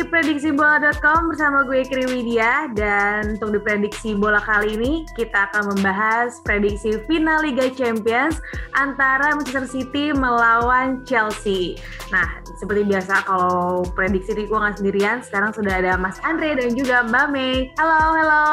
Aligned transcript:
di 0.00 0.08
prediksibola.com 0.08 1.28
bersama 1.28 1.60
gue 1.68 1.84
Kri 1.84 2.08
Widya 2.08 2.72
dan 2.72 3.36
untuk 3.36 3.52
di 3.52 3.60
prediksi 3.60 4.16
bola 4.16 4.40
kali 4.40 4.80
ini 4.80 5.04
kita 5.12 5.52
akan 5.52 5.76
membahas 5.76 6.40
prediksi 6.40 7.04
final 7.04 7.44
Liga 7.44 7.68
Champions 7.68 8.40
antara 8.80 9.36
Manchester 9.36 9.68
City 9.68 10.16
melawan 10.16 11.04
Chelsea. 11.04 11.76
Nah, 12.08 12.40
seperti 12.56 12.88
biasa 12.88 13.28
kalau 13.28 13.84
prediksi 13.92 14.32
di 14.32 14.48
gue 14.48 14.56
nggak 14.56 14.80
sendirian, 14.80 15.20
sekarang 15.20 15.52
sudah 15.52 15.84
ada 15.84 16.00
Mas 16.00 16.16
Andre 16.24 16.56
dan 16.56 16.72
juga 16.72 17.04
Mbak 17.04 17.26
Mei. 17.28 17.68
Halo, 17.76 18.16
halo. 18.16 18.44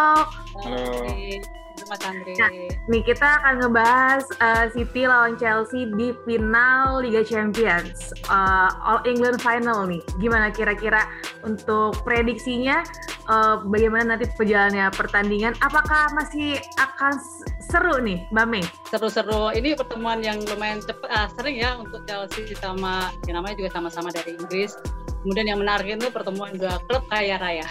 Halo. 0.68 1.57
Mas 1.88 2.04
Andre. 2.04 2.34
Nah, 2.36 2.52
nih 2.92 3.02
kita 3.04 3.28
akan 3.42 3.54
ngebahas 3.64 4.24
uh, 4.44 4.66
City 4.76 5.08
lawan 5.08 5.40
Chelsea 5.40 5.88
di 5.96 6.12
final 6.28 7.02
Liga 7.02 7.24
Champions, 7.24 8.12
uh, 8.28 8.70
All 8.84 9.02
England 9.08 9.40
Final 9.40 9.88
nih. 9.88 10.04
Gimana 10.20 10.52
kira-kira 10.52 11.08
untuk 11.48 11.96
prediksinya? 12.04 12.84
Uh, 13.28 13.60
bagaimana 13.68 14.16
nanti 14.16 14.28
perjalannya 14.40 14.88
pertandingan? 14.96 15.52
Apakah 15.60 16.12
masih 16.16 16.60
akan 16.80 17.20
seru 17.60 18.00
nih, 18.00 18.24
Mbak 18.32 18.48
Mei? 18.48 18.64
Seru-seru. 18.88 19.52
Ini 19.52 19.76
pertemuan 19.76 20.24
yang 20.24 20.40
lumayan 20.48 20.80
cepat, 20.80 21.10
uh, 21.12 21.28
sering 21.36 21.60
ya 21.60 21.76
untuk 21.76 22.08
Chelsea 22.08 22.56
sama, 22.56 23.12
yang 23.28 23.44
namanya 23.44 23.60
juga 23.60 23.76
sama-sama 23.76 24.12
dari 24.16 24.40
Inggris. 24.40 24.76
Kemudian 25.24 25.52
yang 25.52 25.60
menarik 25.60 25.92
itu 25.92 26.08
pertemuan 26.08 26.56
dua 26.56 26.80
klub 26.88 27.04
kaya 27.12 27.36
raya. 27.36 27.68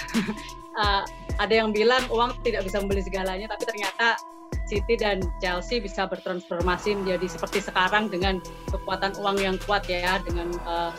uh, 0.77 1.05
ada 1.37 1.55
yang 1.55 1.71
bilang 1.73 2.03
uang 2.09 2.37
tidak 2.43 2.65
bisa 2.65 2.81
membeli 2.81 3.03
segalanya, 3.05 3.47
tapi 3.51 3.65
ternyata 3.69 4.17
City 4.67 4.99
dan 4.99 5.23
Chelsea 5.39 5.79
bisa 5.79 6.11
bertransformasi 6.11 6.99
menjadi 6.99 7.27
seperti 7.31 7.63
sekarang 7.63 8.11
dengan 8.11 8.43
kekuatan 8.73 9.15
uang 9.23 9.39
yang 9.39 9.57
kuat 9.63 9.87
ya, 9.87 10.19
dengan 10.27 10.51
uh, 10.67 10.91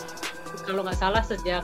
kalau 0.64 0.88
nggak 0.88 0.96
salah 0.96 1.20
sejak 1.20 1.64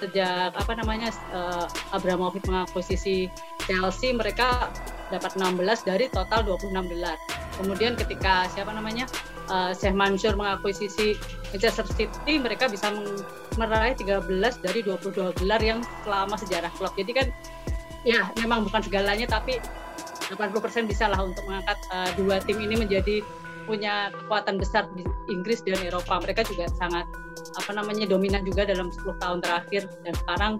sejak 0.00 0.56
apa 0.56 0.72
namanya 0.80 1.12
uh, 1.36 1.68
Abramovich 1.92 2.46
mengakuisisi 2.48 3.28
Chelsea 3.68 4.16
mereka 4.16 4.72
dapat 5.12 5.36
16 5.36 5.60
dari 5.84 6.08
total 6.08 6.46
26 6.46 6.72
gelar. 6.96 7.18
Kemudian 7.60 7.98
ketika 7.98 8.48
siapa 8.48 8.72
namanya 8.72 9.04
uh, 9.52 9.76
Sheikh 9.76 9.92
Mansur 9.92 10.38
mengakuisisi 10.38 11.18
Manchester 11.52 11.84
City 11.92 12.40
mereka 12.40 12.70
bisa 12.70 12.88
meraih 13.58 13.92
13 13.98 14.24
dari 14.64 14.80
22 14.80 15.36
gelar 15.44 15.60
yang 15.60 15.84
selama 16.06 16.38
sejarah 16.40 16.72
klub. 16.78 16.94
Jadi 16.96 17.12
kan 17.12 17.26
ya 18.06 18.32
memang 18.40 18.64
bukan 18.64 18.80
segalanya 18.80 19.28
tapi 19.28 19.60
80% 20.30 20.86
bisa 20.86 21.10
lah 21.10 21.20
untuk 21.26 21.42
mengangkat 21.44 21.78
uh, 21.90 22.10
dua 22.14 22.38
tim 22.40 22.62
ini 22.62 22.78
menjadi 22.78 23.20
punya 23.66 24.10
kekuatan 24.14 24.58
besar 24.58 24.86
di 24.98 25.06
Inggris 25.30 25.62
dan 25.62 25.78
Eropa. 25.82 26.18
Mereka 26.22 26.46
juga 26.46 26.66
sangat 26.74 27.06
apa 27.58 27.70
namanya 27.74 28.06
dominan 28.06 28.42
juga 28.46 28.66
dalam 28.66 28.90
10 28.90 29.22
tahun 29.22 29.38
terakhir 29.42 29.90
dan 30.06 30.14
sekarang 30.26 30.52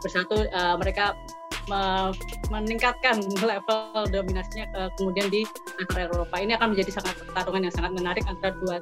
bersatu 0.00 0.46
uh, 0.52 0.76
mereka 0.78 1.16
meningkatkan 2.48 3.20
level 3.50 4.08
dominasinya 4.08 4.66
ke, 4.72 4.80
kemudian 4.96 5.28
di 5.28 5.44
antara 5.76 6.08
Eropa. 6.08 6.36
Ini 6.40 6.56
akan 6.56 6.72
menjadi 6.72 6.90
sangat 6.96 7.14
pertarungan 7.28 7.68
yang 7.68 7.74
sangat 7.76 7.92
menarik 7.92 8.24
antara 8.24 8.56
dua 8.56 8.80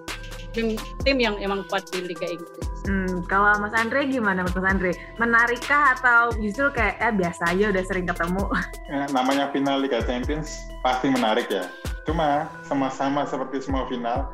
tim, 0.56 0.72
tim 1.04 1.16
yang 1.20 1.36
emang 1.36 1.68
kuat 1.68 1.84
di 1.92 2.00
Liga 2.00 2.24
Inggris. 2.24 2.64
Hmm, 2.88 3.20
kalau 3.28 3.60
Mas 3.60 3.76
Andre 3.76 4.08
gimana 4.08 4.40
Mas 4.40 4.56
Andre? 4.56 4.96
Menarikkah 5.20 6.00
atau 6.00 6.32
justru 6.40 6.72
kayak 6.72 6.96
eh, 7.04 7.12
biasa 7.12 7.52
aja 7.52 7.64
udah 7.68 7.84
sering 7.84 8.08
ketemu? 8.08 8.44
Ya, 8.88 9.04
namanya 9.16 9.52
final 9.52 9.84
Liga 9.84 10.00
Champions 10.00 10.64
pasti 10.80 11.12
menarik 11.12 11.52
ya. 11.52 11.68
Cuma 12.08 12.48
sama-sama 12.64 13.28
seperti 13.28 13.60
semua 13.60 13.84
final, 13.90 14.32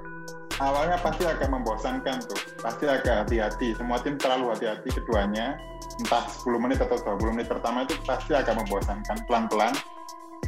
awalnya 0.62 1.00
pasti 1.02 1.26
agak 1.26 1.50
membosankan 1.50 2.22
tuh. 2.30 2.38
Pasti 2.62 2.86
agak 2.86 3.26
hati-hati. 3.26 3.74
Semua 3.74 3.98
tim 3.98 4.14
terlalu 4.14 4.54
hati-hati 4.54 4.94
keduanya 4.94 5.58
entah 6.00 6.24
10 6.24 6.56
menit 6.62 6.78
atau 6.80 6.96
20 6.96 7.36
menit 7.36 7.48
pertama 7.50 7.84
itu 7.84 7.98
pasti 8.06 8.32
agak 8.32 8.56
membosankan 8.56 9.28
pelan-pelan 9.28 9.74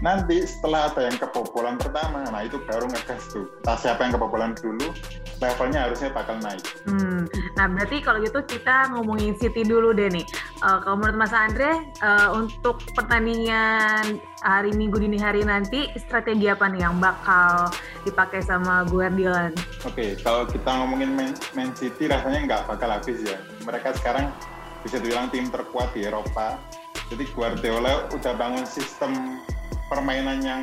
nanti 0.03 0.43
setelah 0.43 0.91
ada 0.91 1.07
yang 1.07 1.17
kebobolan 1.21 1.79
pertama 1.79 2.27
nah 2.27 2.43
itu 2.43 2.59
baru 2.67 2.91
ngegas 2.91 3.31
tuh 3.31 3.47
entah 3.63 3.79
siapa 3.79 4.01
yang 4.03 4.13
kebobolan 4.19 4.53
dulu 4.59 4.91
levelnya 5.39 5.87
harusnya 5.87 6.11
bakal 6.11 6.35
naik 6.43 6.63
hmm. 6.91 7.31
nah 7.55 7.67
berarti 7.71 8.03
kalau 8.03 8.19
gitu 8.23 8.43
kita 8.43 8.91
ngomongin 8.91 9.39
City 9.39 9.63
dulu 9.63 9.95
deh 9.95 10.11
nih 10.11 10.27
uh, 10.67 10.83
kalau 10.83 10.99
menurut 10.99 11.17
Mas 11.21 11.35
Andre 11.35 11.79
uh, 12.03 12.35
untuk 12.35 12.83
pertandingan 12.99 14.19
hari 14.45 14.77
Minggu 14.77 15.01
dini 15.01 15.17
hari 15.17 15.41
nanti 15.41 15.89
strategi 15.97 16.53
apa 16.53 16.69
nih 16.69 16.85
yang 16.85 17.01
bakal 17.01 17.73
dipakai 18.05 18.45
sama 18.45 18.85
Guardiola? 18.85 19.49
Oke, 19.49 19.57
okay, 19.89 20.11
kalau 20.21 20.45
kita 20.45 20.69
ngomongin 20.69 21.17
Man, 21.17 21.33
Man 21.57 21.73
City 21.73 22.07
rasanya 22.07 22.45
nggak 22.45 22.63
bakal 22.69 22.93
habis 22.93 23.25
ya. 23.25 23.41
Mereka 23.65 23.97
sekarang 23.97 24.29
bisa 24.85 25.01
dibilang 25.01 25.33
tim 25.33 25.49
terkuat 25.49 25.97
di 25.97 26.05
Eropa. 26.05 26.61
Jadi 27.09 27.25
Guardiola 27.33 28.13
udah 28.13 28.33
bangun 28.37 28.69
sistem 28.69 29.41
permainan 29.89 30.39
yang 30.45 30.63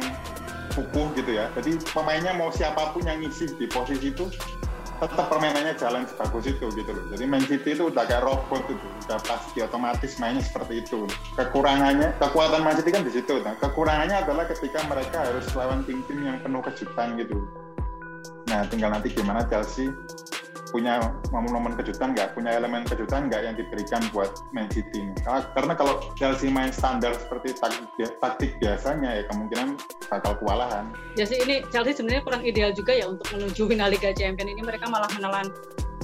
kukuh 0.74 1.12
gitu 1.20 1.32
ya. 1.36 1.52
Jadi 1.59 1.78
pemainnya 1.92 2.32
mau 2.36 2.50
siapa 2.50 2.96
pun 2.96 3.04
yang 3.04 3.20
ngisi 3.20 3.56
di 3.59 3.68
posisi 3.68 4.12
itu 4.12 4.32
tetap 5.02 5.34
permainannya 5.34 5.74
jalan 5.82 6.06
sebagus 6.06 6.46
itu 6.46 6.70
gitu 6.78 6.92
loh. 6.94 7.06
Jadi 7.09 7.24
Man 7.26 7.42
City 7.50 7.74
itu 7.74 7.90
udah 7.90 8.06
kayak 8.06 8.22
robot 8.22 8.62
itu, 8.70 8.86
udah 9.09 9.18
pasti 9.26 9.58
otomatis 9.66 10.22
mainnya 10.22 10.46
seperti 10.46 10.86
itu. 10.86 11.09
Kekurangannya, 11.34 12.14
kekuatan 12.22 12.62
Man 12.62 12.78
City 12.78 12.94
kan 12.94 13.02
di 13.02 13.09
situ. 13.09 13.42
Nah, 13.42 13.58
kekurangannya 13.58 14.22
adalah 14.22 14.46
ketika 14.46 14.86
mereka 14.86 15.26
harus 15.26 15.50
lawan 15.58 15.82
tim-tim 15.90 16.22
yang 16.22 16.38
penuh 16.46 16.62
kejutan 16.62 17.18
gitu. 17.18 17.50
Nah, 18.46 18.62
tinggal 18.70 18.94
nanti 18.94 19.09
gimana 19.09 19.42
Chelsea 19.50 19.90
punya 20.72 21.14
momen-momen 21.30 21.76
kejutan 21.76 22.16
nggak, 22.16 22.34
punya 22.34 22.56
elemen 22.56 22.88
kejutan 22.88 23.28
nggak 23.28 23.42
yang 23.44 23.56
diberikan 23.59 24.02
buat 24.16 24.32
Man 24.56 24.72
City 24.72 25.04
ini. 25.04 25.14
Karena 25.28 25.76
kalau 25.76 26.00
Chelsea 26.16 26.48
main 26.48 26.72
standar 26.72 27.14
seperti 27.14 27.54
taktik, 28.18 28.56
biasanya 28.64 29.22
ya 29.22 29.24
kemungkinan 29.30 29.76
bakal 30.08 30.40
kewalahan. 30.40 30.88
Ya 31.20 31.28
sih 31.28 31.38
ini 31.44 31.62
Chelsea 31.70 31.92
sebenarnya 31.92 32.24
kurang 32.24 32.44
ideal 32.48 32.72
juga 32.72 32.96
ya 32.96 33.12
untuk 33.12 33.28
menuju 33.36 33.68
final 33.68 33.92
Liga 33.92 34.16
Champions 34.16 34.52
ini 34.56 34.64
mereka 34.64 34.88
malah 34.88 35.12
menelan 35.12 35.52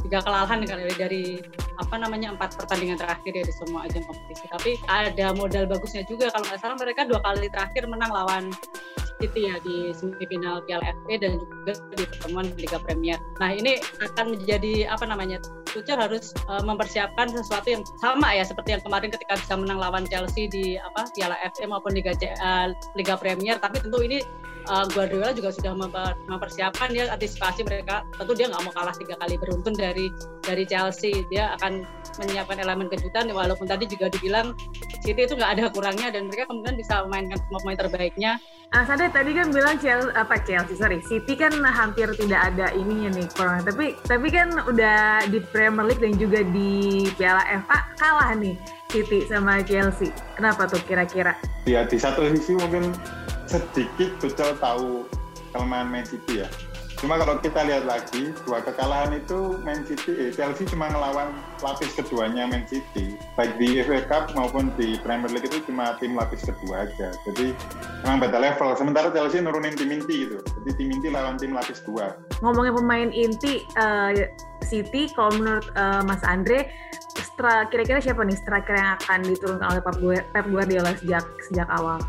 tiga 0.03 0.21
kelalahan 0.21 0.61
dari, 0.63 0.93
dari 0.93 1.23
apa 1.77 1.95
namanya 1.97 2.31
empat 2.37 2.55
pertandingan 2.55 2.95
terakhir 3.01 3.33
ya 3.33 3.43
di 3.43 3.53
semua 3.53 3.87
ajang 3.87 4.05
kompetisi. 4.05 4.45
Tapi 4.51 4.71
ada 4.87 5.33
modal 5.33 5.65
bagusnya 5.65 6.05
juga 6.05 6.29
kalau 6.29 6.45
nggak 6.47 6.59
salah 6.61 6.77
mereka 6.77 7.07
dua 7.07 7.19
kali 7.23 7.47
terakhir 7.49 7.83
menang 7.89 8.11
lawan 8.13 8.51
City 9.17 9.49
ya 9.49 9.55
di 9.65 9.91
semifinal 9.93 10.61
Piala 10.65 10.93
FA 10.93 11.15
dan 11.17 11.41
juga 11.41 11.73
di 11.97 12.03
pertemuan 12.05 12.45
Liga 12.57 12.77
Premier. 12.81 13.17
Nah 13.41 13.49
ini 13.53 13.81
akan 14.01 14.37
menjadi 14.37 14.87
apa 14.89 15.05
namanya 15.09 15.41
Tuchel 15.67 15.99
harus 15.99 16.31
uh, 16.47 16.63
mempersiapkan 16.63 17.29
sesuatu 17.33 17.67
yang 17.69 17.83
sama 17.99 18.33
ya 18.33 18.45
seperti 18.45 18.77
yang 18.77 18.81
kemarin 18.85 19.09
ketika 19.13 19.37
bisa 19.37 19.53
menang 19.57 19.77
lawan 19.81 20.05
Chelsea 20.07 20.49
di 20.49 20.77
apa 20.79 21.09
Piala 21.13 21.37
FA 21.53 21.65
maupun 21.65 21.93
Liga 21.97 22.13
uh, 22.13 22.71
Liga 22.93 23.17
Premier. 23.17 23.57
Tapi 23.57 23.81
tentu 23.81 23.99
ini 24.05 24.21
uh, 24.69 24.85
Guardiola 24.91 25.33
juga 25.33 25.49
sudah 25.49 25.73
memper, 25.73 26.13
mempersiapkan 26.29 26.93
ya 26.93 27.09
antisipasi 27.11 27.65
mereka. 27.65 28.05
Tentu 28.15 28.33
dia 28.37 28.47
nggak 28.49 28.63
mau 28.63 28.73
kalah 28.73 28.95
tiga 28.95 29.15
kali 29.17 29.35
beruntun 29.37 29.73
dari 29.73 30.09
dari 30.45 30.63
Chelsea. 30.65 31.25
Dia 31.33 31.57
akan 31.59 31.83
menyiapkan 32.21 32.57
elemen 32.61 32.87
kejutan 32.89 33.29
walaupun 33.29 33.69
tadi 33.69 33.85
juga 33.85 34.09
dibilang 34.09 34.53
City 35.05 35.23
itu 35.29 35.33
nggak 35.37 35.51
ada 35.57 35.65
kurangnya 35.71 36.09
dan 36.09 36.27
mereka 36.27 36.49
kemudian 36.49 36.75
bisa 36.75 37.05
memainkan 37.05 37.39
pemain 37.47 37.77
terbaiknya 37.77 38.31
Ah, 38.75 38.83
Sade 38.83 39.07
tadi 39.15 39.31
kan 39.31 39.47
bilang 39.47 39.79
Chelsea 39.79 40.11
apa 40.11 40.43
Chelsea 40.43 40.75
sorry 40.75 40.99
City 40.99 41.39
kan 41.39 41.55
hampir 41.63 42.11
tidak 42.19 42.51
ada 42.51 42.75
ininya 42.75 43.15
nih 43.15 43.23
kurang 43.31 43.63
tapi 43.63 43.95
tapi 44.03 44.27
kan 44.27 44.51
udah 44.67 45.23
di 45.31 45.39
Premier 45.39 45.87
League 45.87 46.03
dan 46.03 46.19
juga 46.19 46.43
di 46.43 47.07
Piala 47.15 47.47
FA 47.63 47.79
kalah 47.95 48.35
nih 48.35 48.59
City 48.91 49.23
sama 49.23 49.63
Chelsea. 49.63 50.11
Kenapa 50.35 50.67
tuh 50.67 50.83
kira-kira? 50.83 51.39
Ya 51.63 51.87
di 51.87 51.95
satu 51.95 52.27
sisi 52.27 52.59
mungkin 52.59 52.91
sedikit 53.47 54.19
betul 54.19 54.51
tahu 54.59 55.07
kelemahan 55.55 55.87
Man 55.87 56.03
City 56.03 56.43
ya 56.43 56.47
Cuma 56.97 57.21
kalau 57.21 57.37
kita 57.37 57.61
lihat 57.61 57.85
lagi, 57.85 58.33
dua 58.41 58.57
kekalahan 58.65 59.13
itu 59.13 59.61
Man 59.61 59.85
City, 59.85 60.17
eh, 60.17 60.31
Chelsea 60.33 60.65
cuma 60.65 60.89
ngelawan 60.89 61.29
lapis 61.61 61.93
keduanya 61.93 62.49
Man 62.49 62.65
City. 62.65 63.21
Baik 63.37 63.53
di 63.61 63.85
FA 63.85 64.01
Cup 64.09 64.33
maupun 64.33 64.73
di 64.73 64.97
Premier 65.05 65.29
League 65.29 65.45
itu 65.45 65.61
cuma 65.69 65.93
tim 66.01 66.17
lapis 66.17 66.49
kedua 66.49 66.89
aja. 66.89 67.13
Jadi 67.29 67.53
memang 68.01 68.17
beda 68.25 68.41
level. 68.41 68.73
Sementara 68.73 69.13
Chelsea 69.13 69.45
nurunin 69.45 69.77
tim 69.77 69.93
inti 69.93 70.25
gitu. 70.25 70.41
Jadi 70.41 70.71
tim 70.73 70.89
inti 70.89 71.07
lawan 71.13 71.37
tim 71.37 71.53
lapis 71.53 71.85
dua. 71.85 72.17
Ngomongin 72.41 72.73
pemain 72.73 73.09
inti 73.13 73.61
uh, 73.77 74.17
City, 74.65 75.13
kalau 75.13 75.37
menurut 75.37 75.69
uh, 75.77 76.01
Mas 76.01 76.25
Andre, 76.25 76.65
kira-kira 77.69 78.01
siapa 78.01 78.25
nih 78.25 78.35
striker 78.41 78.73
yang 78.73 78.97
akan 78.97 79.19
diturunkan 79.21 79.67
oleh 79.69 79.81
Pep 80.33 80.45
Guardiola 80.49 80.91
sejak 80.97 81.23
sejak 81.45 81.69
awal? 81.69 82.01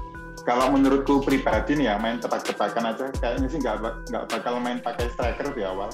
Kalau 0.49 0.73
menurutku 0.73 1.21
pribadi 1.21 1.77
nih 1.77 1.93
ya 1.93 2.01
main 2.01 2.17
tebak-tebakan 2.17 2.97
aja 2.97 3.13
kayaknya 3.21 3.53
sih 3.53 3.61
nggak 3.61 3.85
nggak 4.09 4.25
bakal 4.33 4.57
main 4.57 4.81
pakai 4.81 5.13
striker 5.13 5.53
di 5.53 5.61
awal. 5.61 5.93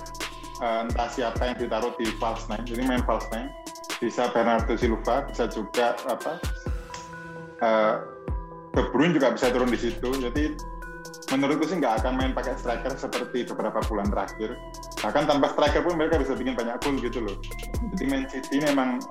Uh, 0.62 0.86
entah 0.86 1.10
siapa 1.10 1.50
yang 1.50 1.58
ditaruh 1.58 1.90
di 1.98 2.06
false 2.22 2.46
nine 2.46 2.62
jadi 2.62 2.86
main 2.86 3.02
false 3.02 3.26
nine. 3.34 3.50
Bisa 3.98 4.30
Bernardo 4.30 4.78
Silva 4.78 5.26
bisa 5.26 5.50
juga 5.50 5.98
apa 6.06 6.38
uh, 7.66 7.98
juga 9.10 9.34
bisa 9.34 9.50
turun 9.50 9.74
di 9.74 9.78
situ. 9.90 10.06
Jadi 10.22 10.54
menurutku 11.34 11.66
sih 11.66 11.82
nggak 11.82 12.06
akan 12.06 12.14
main 12.14 12.30
pakai 12.30 12.54
striker 12.54 12.94
seperti 12.94 13.50
beberapa 13.50 13.82
bulan 13.90 14.06
terakhir. 14.06 14.54
Bahkan 15.02 15.26
tanpa 15.26 15.50
striker 15.50 15.82
pun 15.82 15.98
mereka 15.98 16.22
bisa 16.22 16.38
bikin 16.38 16.54
banyak 16.54 16.78
gol 16.78 16.94
gitu 17.02 17.26
loh. 17.26 17.34
Jadi 17.98 18.04
main 18.06 18.30
City 18.30 18.62
memang 18.62 19.02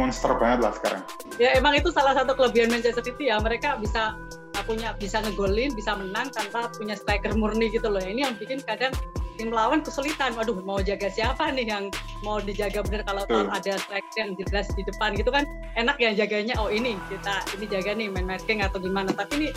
monster 0.00 0.32
banget 0.40 0.64
lah 0.64 0.72
sekarang. 0.80 1.02
Ya 1.36 1.52
emang 1.60 1.76
itu 1.76 1.92
salah 1.92 2.16
satu 2.16 2.32
kelebihan 2.32 2.72
Manchester 2.72 3.04
City 3.04 3.28
ya. 3.28 3.36
Mereka 3.36 3.84
bisa 3.84 4.16
punya 4.64 4.94
bisa 4.96 5.22
ngegolin, 5.22 5.74
bisa 5.74 5.94
menang 5.94 6.30
tanpa 6.30 6.70
punya 6.74 6.94
striker 6.96 7.34
murni 7.34 7.70
gitu 7.70 7.90
loh. 7.90 8.00
Ini 8.02 8.30
yang 8.30 8.34
bikin 8.38 8.62
kadang 8.64 8.94
tim 9.38 9.54
lawan 9.54 9.80
kesulitan. 9.80 10.34
Waduh, 10.34 10.58
mau 10.66 10.82
jaga 10.82 11.06
siapa 11.06 11.54
nih 11.54 11.70
yang 11.70 11.84
mau 12.26 12.42
dijaga 12.42 12.82
benar 12.82 13.06
kalau 13.06 13.22
hmm. 13.30 13.54
ada 13.54 13.78
striker 13.78 14.14
yang 14.18 14.30
jelas 14.34 14.66
di 14.74 14.82
depan 14.82 15.14
gitu 15.14 15.30
kan 15.30 15.46
enak 15.78 15.96
ya 16.02 16.10
jaganya. 16.12 16.58
Oh 16.58 16.66
ini 16.68 16.98
kita 17.06 17.46
ini 17.54 17.64
jaga 17.70 17.94
nih 17.94 18.10
main 18.10 18.26
marking 18.26 18.60
atau 18.60 18.82
gimana. 18.82 19.14
Tapi 19.14 19.32
ini 19.38 19.48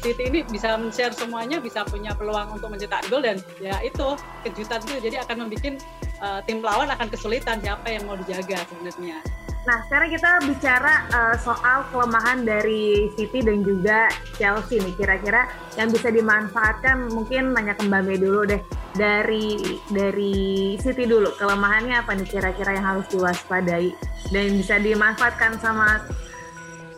City 0.00 0.32
ini 0.32 0.40
bisa 0.48 0.80
men-share 0.80 1.12
semuanya, 1.12 1.60
bisa 1.60 1.84
punya 1.84 2.16
peluang 2.16 2.56
untuk 2.56 2.72
mencetak 2.72 3.04
gol 3.12 3.20
dan 3.20 3.36
ya 3.60 3.76
itu 3.84 4.16
kejutan 4.48 4.80
itu 4.88 4.96
jadi 5.08 5.24
akan 5.28 5.44
membuat 5.44 5.76
uh, 6.24 6.40
tim 6.44 6.64
lawan 6.64 6.88
akan 6.88 7.08
kesulitan 7.12 7.60
siapa 7.60 7.88
yang 7.88 8.08
mau 8.08 8.16
dijaga 8.16 8.64
sebenarnya. 8.68 9.20
Nah, 9.68 9.84
sekarang 9.84 10.08
kita 10.08 10.30
bicara 10.48 11.04
uh, 11.12 11.36
soal 11.36 11.84
kelemahan 11.92 12.48
dari 12.48 13.12
City 13.12 13.44
dan 13.44 13.60
juga 13.60 14.08
Chelsea 14.40 14.80
nih. 14.80 14.96
Kira-kira 14.96 15.52
yang 15.76 15.92
bisa 15.92 16.08
dimanfaatkan 16.08 17.12
mungkin 17.12 17.52
nanya 17.52 17.76
ke 17.76 17.84
Mbak 17.84 18.02
Mei 18.08 18.16
dulu 18.16 18.48
deh. 18.48 18.60
Dari 18.96 19.78
dari 19.92 20.74
City 20.80 21.04
dulu, 21.04 21.30
kelemahannya 21.36 22.00
apa 22.00 22.16
nih 22.16 22.26
kira-kira 22.26 22.74
yang 22.74 22.86
harus 22.88 23.06
diwaspadai 23.12 23.92
dan 24.32 24.46
bisa 24.56 24.80
dimanfaatkan 24.80 25.60
sama 25.60 26.02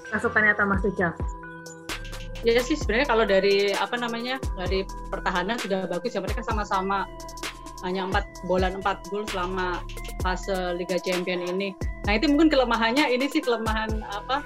pasukannya 0.08 0.54
Thomas 0.54 0.80
Tuchel? 0.86 1.12
Ya 2.42 2.58
sih 2.58 2.74
sebenarnya 2.74 3.06
kalau 3.06 3.24
dari 3.26 3.70
apa 3.74 3.94
namanya 3.94 4.38
dari 4.58 4.82
pertahanan 5.10 5.58
sudah 5.62 5.86
bagus 5.86 6.14
ya 6.14 6.18
mereka 6.18 6.42
sama-sama 6.42 7.06
hanya 7.86 8.06
empat 8.06 8.24
bola 8.50 8.70
empat 8.70 9.06
gol 9.10 9.22
selama 9.30 9.82
fase 10.22 10.74
Liga 10.78 10.98
Champion 11.02 11.42
ini. 11.44 11.91
Nah 12.02 12.12
itu 12.19 12.26
mungkin 12.26 12.50
kelemahannya 12.50 13.10
ini 13.14 13.31
sih 13.31 13.38
kelemahan 13.38 14.02
apa 14.10 14.43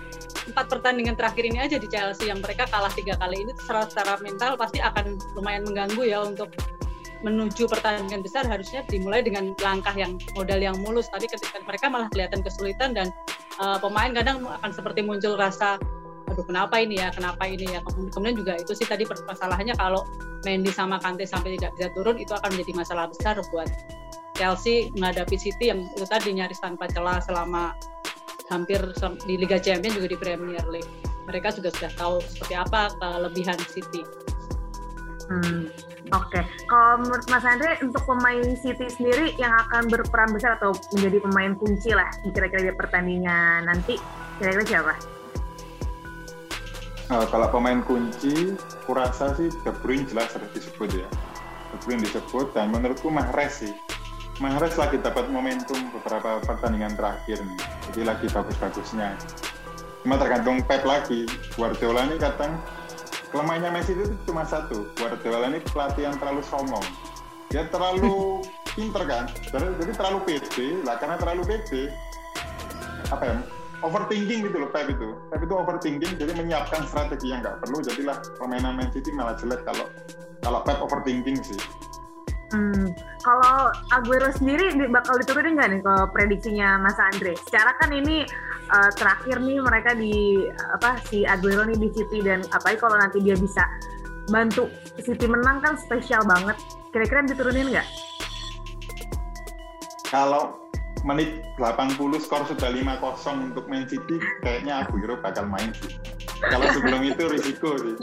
empat 0.47 0.67
pertandingan 0.71 1.17
terakhir 1.19 1.43
ini 1.43 1.59
aja 1.59 1.77
di 1.81 1.89
Chelsea 1.91 2.31
yang 2.31 2.39
mereka 2.39 2.69
kalah 2.71 2.93
tiga 2.93 3.19
kali 3.19 3.43
ini 3.43 3.53
secara, 3.59 3.89
secara 3.89 4.13
mental 4.23 4.55
pasti 4.55 4.79
akan 4.79 5.19
lumayan 5.35 5.65
mengganggu 5.67 6.03
ya 6.07 6.23
untuk 6.23 6.53
menuju 7.25 7.67
pertandingan 7.67 8.21
besar. 8.21 8.45
Harusnya 8.45 8.85
dimulai 8.87 9.25
dengan 9.25 9.57
langkah 9.65 9.97
yang 9.97 10.21
modal 10.37 10.61
yang 10.61 10.77
mulus. 10.85 11.09
Tapi 11.09 11.27
ketika 11.27 11.59
mereka 11.65 11.89
malah 11.89 12.13
kelihatan 12.13 12.45
kesulitan 12.45 12.93
dan 12.93 13.09
uh, 13.59 13.81
pemain 13.81 14.13
kadang 14.13 14.45
akan 14.45 14.71
seperti 14.71 15.01
muncul 15.01 15.35
rasa 15.35 15.81
aduh 16.27 16.43
kenapa 16.43 16.83
ini 16.83 16.99
ya? 16.99 17.09
Kenapa 17.15 17.47
ini 17.47 17.71
ya? 17.71 17.81
Kemudian 17.87 18.37
juga 18.37 18.59
itu 18.59 18.75
sih 18.75 18.85
tadi 18.85 19.07
permasalahannya 19.07 19.79
kalau 19.79 20.03
Mendy 20.43 20.71
sama 20.75 20.99
Kante 20.99 21.27
sampai 21.27 21.59
tidak 21.59 21.75
bisa 21.79 21.89
turun 21.95 22.19
itu 22.19 22.35
akan 22.35 22.51
menjadi 22.55 22.73
masalah 22.75 23.07
besar 23.11 23.39
buat 23.51 23.67
Chelsea 24.37 24.93
menghadapi 24.95 25.37
City 25.41 25.73
yang 25.73 25.89
itu 25.97 26.05
tadi 26.05 26.37
nyaris 26.37 26.61
tanpa 26.61 26.87
celah 26.93 27.19
selama 27.25 27.73
hampir 28.53 28.79
di 29.27 29.35
Liga 29.41 29.59
Champions 29.59 29.99
juga 29.99 30.09
di 30.13 30.19
Premier 30.21 30.65
League. 30.71 30.89
Mereka 31.27 31.51
sudah 31.59 31.73
sudah 31.75 31.93
tahu 31.99 32.23
seperti 32.23 32.55
apa 32.55 32.95
kelebihan 33.03 33.59
City. 33.67 34.07
Hmm, 35.27 35.67
Oke, 36.15 36.39
okay. 36.39 36.45
kalau 36.71 37.03
menurut 37.03 37.27
Mas 37.27 37.43
Andre 37.43 37.83
untuk 37.83 37.99
pemain 38.07 38.47
City 38.63 38.87
sendiri 38.87 39.35
yang 39.43 39.51
akan 39.51 39.91
berperan 39.91 40.31
besar 40.31 40.55
atau 40.55 40.71
menjadi 40.95 41.19
pemain 41.19 41.59
kunci 41.59 41.91
lah 41.91 42.07
kira-kira 42.31 42.71
di 42.71 42.75
pertandingan 42.79 43.67
nanti, 43.67 43.99
kira-kira 44.39 44.63
siapa? 44.63 44.95
Uh, 47.11 47.27
kalau 47.27 47.51
pemain 47.51 47.83
kunci, 47.83 48.55
kurasa 48.87 49.35
sih 49.35 49.51
De 49.67 49.75
Bruyne 49.83 50.07
jelas 50.07 50.31
harus 50.31 50.47
disebut 50.55 50.95
ya. 50.95 51.11
De 51.75 51.77
Bruyne 51.83 52.07
disebut 52.07 52.55
dan 52.55 52.71
menurutku 52.71 53.11
Mahrez 53.11 53.67
sih 53.67 53.75
Mahrez 54.37 54.77
lagi 54.77 55.01
dapat 55.01 55.33
momentum 55.33 55.81
beberapa 55.97 56.45
pertandingan 56.45 56.93
terakhir 56.93 57.41
nih. 57.41 57.61
Jadi 57.89 58.01
lagi 58.05 58.27
bagus-bagusnya. 58.29 59.17
Cuma 60.05 60.21
tergantung 60.21 60.61
Pep 60.69 60.85
lagi. 60.85 61.25
Guardiola 61.57 62.05
ini 62.05 62.21
kadang 62.21 62.61
kelemahannya 63.33 63.81
Messi 63.81 63.97
itu 63.97 64.13
cuma 64.29 64.45
satu. 64.45 64.93
Guardiola 65.01 65.49
ini 65.49 65.65
pelatih 65.73 66.13
yang 66.13 66.21
terlalu 66.21 66.45
sombong. 66.45 66.85
Dia 67.49 67.65
terlalu 67.73 68.45
pinter 68.77 69.09
kan. 69.09 69.25
Jadi 69.57 69.93
terlalu 69.97 70.19
pede. 70.29 70.85
Lah 70.85 71.01
karena 71.01 71.17
terlalu 71.17 71.43
pede, 71.57 71.97
apa 73.09 73.25
ya, 73.25 73.37
overthinking 73.81 74.53
gitu 74.53 74.57
loh 74.61 74.69
Pep 74.69 74.93
itu. 74.93 75.17
Pep 75.33 75.41
itu 75.41 75.55
overthinking, 75.57 76.13
jadi 76.21 76.37
menyiapkan 76.37 76.85
strategi 76.85 77.33
yang 77.33 77.41
nggak 77.41 77.65
perlu. 77.65 77.81
Jadilah 77.81 78.21
permainan 78.37 78.77
Man 78.77 78.93
City 78.93 79.17
malah 79.17 79.33
jelek 79.41 79.65
kalau 79.65 79.89
kalau 80.45 80.61
Pep 80.61 80.77
overthinking 80.85 81.41
sih. 81.41 81.57
Hmm, 82.55 82.95
kalau 83.27 83.75
Aguero 83.91 84.31
sendiri 84.31 84.71
bakal 84.87 85.19
diturunin 85.19 85.59
nggak 85.59 85.71
nih 85.75 85.81
ke 85.83 85.95
prediksinya 86.15 86.79
Mas 86.79 86.95
Andre? 86.95 87.35
Secara 87.43 87.75
kan 87.83 87.91
ini 87.91 88.23
uh, 88.71 88.91
terakhir 88.95 89.43
nih 89.43 89.59
mereka 89.59 89.99
di 89.99 90.47
apa 90.71 91.03
si 91.11 91.27
Aguero 91.27 91.67
nih 91.67 91.75
di 91.75 91.91
City 91.91 92.23
dan 92.23 92.47
apalagi 92.55 92.79
kalau 92.79 92.95
nanti 93.03 93.19
dia 93.19 93.35
bisa 93.35 93.67
bantu 94.31 94.71
City 95.03 95.27
menang 95.27 95.59
kan 95.59 95.75
spesial 95.75 96.23
banget. 96.23 96.55
Kira-kira 96.95 97.27
diturunin 97.27 97.75
nggak? 97.75 97.89
Kalau 100.07 100.63
menit 101.03 101.43
80 101.59 101.99
skor 102.23 102.47
sudah 102.47 102.71
5-0 102.71 103.51
untuk 103.51 103.67
Man 103.67 103.91
City, 103.91 104.23
kayaknya 104.47 104.87
Aguero 104.87 105.19
bakal 105.19 105.51
main 105.51 105.75
sih. 105.83 105.99
Kalau 106.41 106.67
sebelum 106.77 107.01
itu 107.07 107.25
risiko 107.31 107.77
sih. 107.81 107.97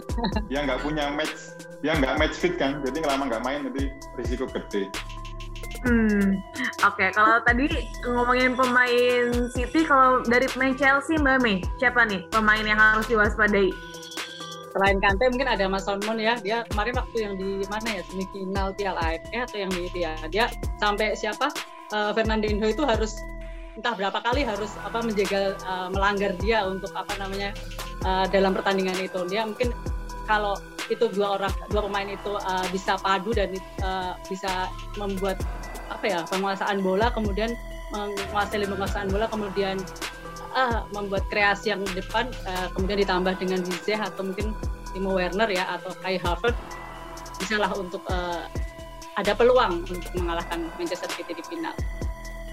Dia 0.49 0.65
nggak 0.65 0.81
punya 0.81 1.13
match 1.13 1.53
dia 1.83 1.99
nggak 1.99 2.15
match 2.15 2.39
fit 2.39 2.55
kan 2.55 2.79
jadi 2.79 3.03
lama 3.03 3.27
nggak 3.27 3.43
main 3.43 3.67
jadi 3.69 3.91
risiko 4.15 4.47
gede 4.47 4.87
Hmm, 5.83 6.39
oke. 6.79 6.95
Okay. 6.95 7.11
Kalau 7.11 7.43
tadi 7.43 7.67
ngomongin 8.07 8.55
pemain 8.55 9.51
City, 9.51 9.83
kalau 9.83 10.23
dari 10.23 10.47
pemain 10.47 10.71
Chelsea, 10.79 11.19
Mbak 11.19 11.43
Mei, 11.43 11.59
siapa 11.75 12.07
nih 12.07 12.23
pemain 12.31 12.63
yang 12.63 12.79
harus 12.79 13.03
diwaspadai? 13.11 13.67
Selain 14.71 15.03
Kante 15.03 15.27
mungkin 15.27 15.51
ada 15.51 15.67
Mas 15.67 15.83
Solomon 15.83 16.23
ya. 16.23 16.39
Dia 16.39 16.63
kemarin 16.71 16.95
waktu 16.95 17.17
yang 17.19 17.33
di 17.35 17.67
mana 17.67 17.99
ya 17.99 18.01
semifinal 18.07 18.71
Piala 18.79 19.01
AFF 19.03 19.51
atau 19.51 19.59
yang 19.59 19.71
di 19.75 19.91
dia, 19.91 20.15
dia 20.31 20.45
sampai 20.79 21.19
siapa 21.19 21.51
uh, 21.91 22.15
Fernandinho 22.15 22.63
itu 22.63 22.87
harus 22.87 23.19
entah 23.73 23.93
berapa 23.97 24.19
kali 24.21 24.45
harus 24.45 24.69
apa 24.85 25.01
menjaga 25.01 25.57
uh, 25.65 25.89
melanggar 25.89 26.31
dia 26.37 26.65
untuk 26.65 26.93
apa 26.93 27.13
namanya 27.17 27.53
uh, 28.05 28.25
dalam 28.29 28.53
pertandingan 28.53 28.97
itu. 29.01 29.19
Dia 29.25 29.45
mungkin 29.45 29.73
kalau 30.29 30.57
itu 30.91 31.07
dua 31.11 31.39
orang 31.39 31.53
dua 31.71 31.81
pemain 31.87 32.09
itu 32.09 32.33
uh, 32.37 32.65
bisa 32.69 32.99
padu 32.99 33.31
dan 33.33 33.55
uh, 33.81 34.13
bisa 34.27 34.69
membuat 34.99 35.39
apa 35.89 36.05
ya 36.05 36.19
penguasaan 36.27 36.83
bola 36.83 37.11
kemudian 37.11 37.55
menguasai 37.93 38.65
penguasaan 38.65 39.07
bola 39.13 39.29
kemudian 39.29 39.77
uh, 40.57 40.81
membuat 40.91 41.23
kreasi 41.29 41.71
yang 41.71 41.85
depan 41.93 42.29
uh, 42.49 42.67
kemudian 42.73 43.05
ditambah 43.05 43.37
dengan 43.37 43.61
Ziyech 43.61 44.01
atau 44.01 44.25
mungkin 44.25 44.57
Timo 44.93 45.17
Werner 45.17 45.49
ya 45.49 45.65
atau 45.77 45.93
Kai 46.01 46.17
Havertz 46.17 46.57
bisa 47.37 47.57
lah 47.61 47.69
untuk 47.73 48.01
uh, 48.09 48.45
ada 49.13 49.33
peluang 49.37 49.85
untuk 49.85 50.09
mengalahkan 50.17 50.69
Manchester 50.77 51.09
City 51.13 51.37
di 51.37 51.43
final. 51.45 51.73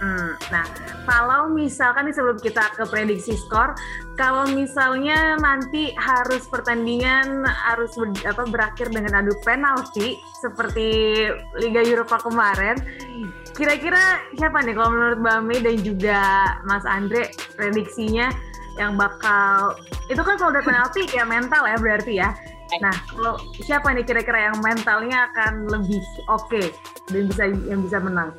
Hmm, 0.00 0.32
nah, 0.48 0.64
kalau 1.04 1.52
misalkan 1.52 2.08
sebelum 2.08 2.40
kita 2.40 2.72
ke 2.72 2.88
prediksi 2.88 3.36
skor, 3.36 3.76
kalau 4.16 4.48
misalnya 4.48 5.36
nanti 5.36 5.92
harus 5.92 6.48
pertandingan 6.48 7.44
harus 7.44 7.92
ber, 8.00 8.08
apa, 8.24 8.48
berakhir 8.48 8.88
dengan 8.88 9.20
adu 9.20 9.36
penalti 9.44 10.16
seperti 10.40 10.88
Liga 11.60 11.84
Eropa 11.84 12.16
kemarin, 12.24 12.80
kira-kira 13.52 14.24
siapa 14.40 14.64
nih 14.64 14.72
kalau 14.72 14.88
menurut 14.88 15.20
Bami 15.20 15.60
dan 15.60 15.76
juga 15.84 16.20
Mas 16.64 16.88
Andre 16.88 17.28
prediksinya 17.60 18.32
yang 18.80 18.96
bakal 18.96 19.76
itu 20.08 20.20
kan 20.24 20.40
kalau 20.40 20.48
udah 20.48 20.64
penalti 20.64 21.04
ya 21.12 21.28
mental 21.28 21.68
ya 21.68 21.76
berarti 21.76 22.24
ya. 22.24 22.32
Nah, 22.80 22.96
kalau 23.12 23.36
siapa 23.60 23.92
nih 23.92 24.08
kira-kira 24.08 24.48
yang 24.48 24.56
mentalnya 24.64 25.28
akan 25.28 25.68
lebih 25.68 26.00
oke 26.24 26.48
okay 26.48 26.66
dan 27.12 27.28
bisa 27.28 27.42
yang 27.68 27.84
bisa 27.84 28.00
menang? 28.00 28.32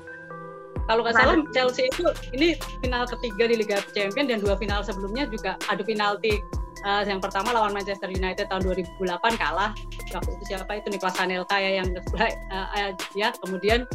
Kalau 0.89 1.01
nggak 1.05 1.15
salah 1.15 1.35
Chelsea 1.53 1.87
itu 1.87 2.05
ini 2.33 2.57
final 2.81 3.05
ketiga 3.07 3.43
di 3.49 3.55
Liga 3.61 3.77
Champions 3.93 4.27
dan 4.27 4.39
dua 4.41 4.55
final 4.57 4.81
sebelumnya 4.81 5.29
juga 5.29 5.57
adu 5.69 5.85
penalti. 5.85 6.41
Uh, 6.81 7.05
yang 7.05 7.21
pertama 7.21 7.53
lawan 7.53 7.77
Manchester 7.77 8.09
United 8.09 8.49
tahun 8.49 8.65
2008 8.65 8.97
kalah. 9.37 9.69
Waktu 10.09 10.29
itu 10.33 10.43
siapa 10.49 10.81
itu 10.81 10.89
Niklas 10.89 11.13
Anelka 11.21 11.61
ya 11.61 11.77
yang 11.77 11.93
uh, 11.93 12.33
uh, 12.49 12.89
ya 13.13 13.29
kemudian 13.37 13.85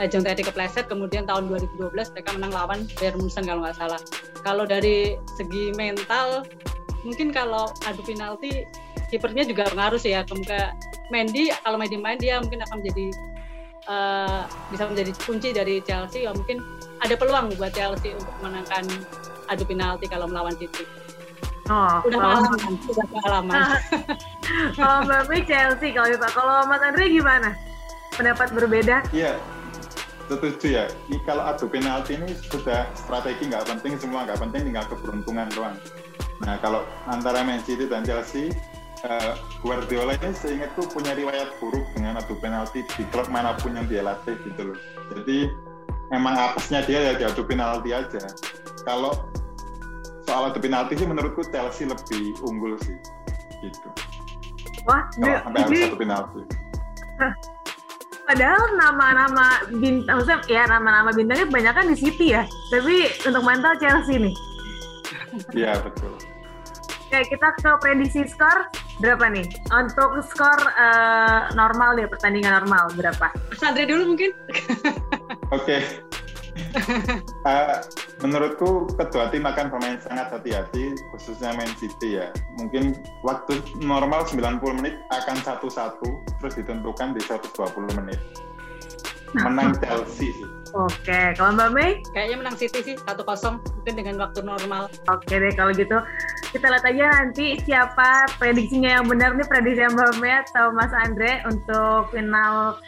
uh, 0.00 0.08
John 0.08 0.24
Terry 0.24 0.40
kepleset 0.40 0.88
kemudian 0.88 1.28
tahun 1.28 1.52
2012 1.52 1.92
mereka 1.92 2.30
menang 2.32 2.52
lawan 2.56 2.88
Bayern 2.96 3.20
Munchen 3.20 3.44
kalau 3.44 3.60
nggak 3.60 3.76
salah. 3.76 4.00
Kalau 4.40 4.64
dari 4.64 5.20
segi 5.36 5.76
mental 5.76 6.48
mungkin 7.04 7.28
kalau 7.28 7.68
adu 7.84 8.00
penalti 8.08 8.64
kipernya 9.12 9.44
juga 9.44 9.68
pengaruh 9.68 10.00
sih 10.00 10.16
ya. 10.16 10.24
Kemudian 10.24 10.72
Mendy 11.12 11.52
kalau 11.60 11.76
Mendy 11.76 12.00
main 12.00 12.16
dia 12.16 12.40
mungkin 12.40 12.64
akan 12.64 12.80
menjadi 12.80 13.12
uh, 13.88 14.44
bisa 14.68 14.84
menjadi 14.90 15.12
kunci 15.22 15.48
dari 15.54 15.80
Chelsea 15.84 16.26
ya 16.26 16.34
mungkin 16.34 16.60
ada 17.00 17.14
peluang 17.16 17.54
buat 17.56 17.72
Chelsea 17.72 18.12
untuk 18.12 18.34
menangkan 18.44 18.84
adu 19.48 19.64
penalti 19.64 20.06
kalau 20.06 20.28
melawan 20.28 20.54
City. 20.56 20.84
Oh, 21.70 22.02
udah 22.02 22.18
pengalaman, 22.18 22.72
udah 22.82 23.06
pengalaman. 23.06 23.54
kalau 24.74 24.96
Mbak 25.06 25.42
Chelsea 25.46 25.94
kalau 25.94 26.08
gitu. 26.10 26.26
Kalau 26.34 26.66
Mas 26.66 26.82
Andre 26.82 27.06
gimana? 27.06 27.54
Pendapat 28.18 28.50
berbeda? 28.50 29.06
Iya. 29.14 29.38
setuju 30.30 30.66
ya. 30.70 30.84
Ini 31.10 31.18
kalau 31.26 31.42
adu 31.42 31.66
penalti 31.66 32.14
ini 32.14 32.30
sudah 32.38 32.86
strategi 32.94 33.50
nggak 33.50 33.66
penting, 33.66 33.98
semua 33.98 34.22
nggak 34.22 34.38
penting, 34.38 34.70
tinggal 34.70 34.86
keberuntungan 34.86 35.50
doang. 35.50 35.74
Nah 36.46 36.54
kalau 36.62 36.86
antara 37.10 37.42
Man 37.42 37.58
City 37.66 37.90
dan 37.90 38.06
Chelsea, 38.06 38.54
uh, 39.06 39.32
Guardiola 39.64 40.16
ini 40.20 40.32
seingatku 40.36 40.88
punya 40.92 41.16
riwayat 41.16 41.56
buruk 41.62 41.84
dengan 41.96 42.20
adu 42.20 42.36
penalti 42.40 42.84
di 42.84 43.02
klub 43.08 43.28
mana 43.32 43.56
pun 43.56 43.76
yang 43.76 43.86
dia 43.88 44.04
latih 44.04 44.36
gitu 44.44 44.72
loh. 44.72 44.78
Jadi 45.14 45.48
memang 46.12 46.34
apesnya 46.36 46.84
dia 46.84 47.12
ya 47.12 47.12
di 47.16 47.24
adu 47.24 47.42
penalti 47.44 47.94
aja. 47.94 48.24
Kalau 48.84 49.28
soal 50.26 50.52
adu 50.52 50.60
penalti 50.60 50.98
sih 50.98 51.08
menurutku 51.08 51.44
Chelsea 51.48 51.88
lebih 51.88 52.36
unggul 52.44 52.76
sih, 52.84 52.96
gitu. 53.64 53.88
Wah, 54.88 55.08
kalau 55.16 55.38
sampai 55.44 55.60
harus 55.64 55.80
adu 55.88 55.98
penalti. 56.00 56.40
Padahal 58.30 58.62
nama-nama 58.78 59.66
bintang, 59.74 60.22
maksudnya 60.22 60.38
ya 60.46 60.62
nama-nama 60.70 61.10
bintangnya 61.10 61.50
banyak 61.50 61.74
kan 61.74 61.86
di 61.90 61.96
City 61.98 62.30
ya. 62.30 62.46
Tapi 62.70 63.10
untuk 63.26 63.42
mental 63.42 63.74
Chelsea 63.82 64.22
nih. 64.22 64.36
Iya 65.50 65.82
betul. 65.82 66.14
Oke, 67.10 67.26
kita 67.26 67.48
ke 67.58 67.70
prediksi 67.82 68.22
skor 68.30 68.70
berapa 69.00 69.24
nih? 69.32 69.48
Untuk 69.72 70.20
skor 70.28 70.60
uh, 70.76 71.50
normal 71.56 71.96
deh, 71.96 72.06
pertandingan 72.06 72.62
normal 72.62 72.92
berapa? 72.94 73.32
Mas 73.32 73.62
Andre 73.64 73.88
dulu 73.88 74.14
mungkin. 74.14 74.30
Oke. 75.50 76.04
uh, 77.48 77.80
menurutku 78.22 78.92
kedua 79.00 79.32
tim 79.32 79.48
akan 79.48 79.72
bermain 79.72 79.98
sangat 79.98 80.28
hati-hati, 80.30 80.92
khususnya 81.16 81.56
Man 81.56 81.72
City 81.80 82.20
ya. 82.20 82.28
Mungkin 82.60 83.00
waktu 83.24 83.64
normal 83.80 84.28
90 84.28 84.60
menit 84.84 84.94
akan 85.08 85.36
satu-satu, 85.40 86.08
terus 86.44 86.54
ditentukan 86.60 87.16
di 87.16 87.20
120 87.24 87.98
menit. 87.98 88.20
Menang 89.30 89.78
Chelsea 89.78 90.34
sih. 90.34 90.48
Oke, 90.74 91.34
kalau 91.38 91.54
Mbak 91.54 91.70
Mei? 91.74 91.90
Kayaknya 92.14 92.36
menang 92.46 92.56
City 92.58 92.82
sih, 92.82 92.94
1-0 92.98 93.62
mungkin 93.62 93.94
dengan 93.94 94.16
waktu 94.22 94.42
normal. 94.42 94.90
Oke 95.06 95.34
deh, 95.38 95.54
kalau 95.54 95.70
gitu 95.74 95.98
kita 96.50 96.66
lihat 96.66 96.84
aja 96.86 97.04
nanti 97.22 97.54
siapa 97.62 98.26
prediksinya 98.38 98.98
yang 98.98 99.06
benar 99.06 99.38
nih, 99.38 99.46
prediksi 99.46 99.86
Mbak 99.86 100.18
Mei 100.18 100.34
atau 100.42 100.74
Mas 100.74 100.90
Andre 100.90 101.46
untuk 101.46 102.10
final 102.10 102.78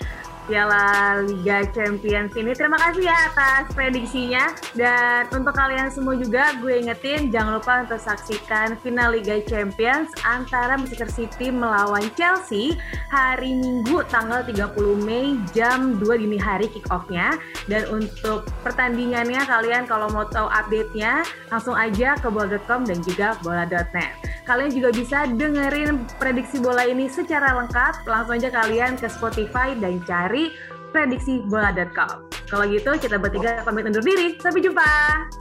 Piala 0.46 1.22
Liga 1.22 1.62
Champions 1.70 2.34
ini. 2.34 2.52
Terima 2.52 2.75
kasih 2.78 3.06
ya 3.06 3.16
atas 3.30 3.70
prediksinya. 3.75 4.44
Dan 4.75 5.30
untuk 5.30 5.54
kalian 5.54 5.88
semua 5.88 6.18
juga 6.18 6.56
gue 6.58 6.82
ingetin 6.82 7.30
jangan 7.30 7.62
lupa 7.62 7.87
untuk 7.87 8.00
saksikan 8.02 8.75
final 8.82 9.14
Liga 9.14 9.38
Champions 9.46 10.11
antara 10.26 10.75
Manchester 10.75 11.11
City 11.11 11.54
melawan 11.54 12.06
Chelsea 12.18 12.75
hari 13.12 13.54
Minggu 13.54 14.02
tanggal 14.11 14.42
30 14.42 15.06
Mei 15.06 15.38
jam 15.54 16.00
2 16.02 16.22
dini 16.22 16.38
hari 16.40 16.66
kick 16.66 16.90
off-nya. 16.90 17.38
Dan 17.70 17.87
untuk 17.92 18.50
pertandingannya 18.66 19.46
kalian 19.46 19.87
kalau 19.87 20.11
mau 20.11 20.26
tahu 20.26 20.50
update-nya 20.50 21.22
langsung 21.54 21.78
aja 21.78 22.18
ke 22.18 22.26
bola.com 22.26 22.82
dan 22.82 22.99
juga 23.04 23.38
bola.net. 23.46 24.41
Kalian 24.42 24.70
juga 24.75 24.90
bisa 24.90 25.26
dengerin 25.30 26.02
prediksi 26.18 26.58
bola 26.58 26.82
ini 26.82 27.06
secara 27.06 27.54
lengkap. 27.62 28.02
Langsung 28.11 28.34
aja 28.38 28.50
kalian 28.50 28.99
ke 28.99 29.06
Spotify 29.06 29.78
dan 29.78 30.02
cari 30.02 30.50
prediksi 30.90 31.46
bola.com. 31.46 32.26
Kalau 32.50 32.64
gitu 32.68 32.90
kita 32.99 33.16
bertiga 33.16 33.62
pamit 33.64 33.87
undur 33.88 34.04
diri. 34.04 34.37
Sampai 34.42 34.61
jumpa. 34.61 34.90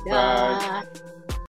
Bye. 0.07 1.20